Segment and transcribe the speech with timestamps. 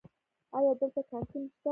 [0.57, 1.69] ایا دلته کانتین شته؟